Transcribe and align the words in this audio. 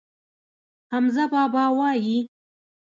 حمزه 0.91 1.23
بابا 1.33 1.65
وايي. 1.77 2.17